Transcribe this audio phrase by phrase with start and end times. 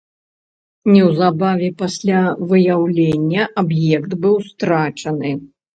[0.91, 2.21] Неўзабаве пасля
[2.55, 5.31] выяўлення аб'ект быў страчаны.